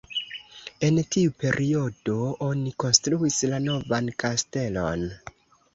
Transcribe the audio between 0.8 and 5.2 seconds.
En tiu periodo oni konstruis la novan kastelon.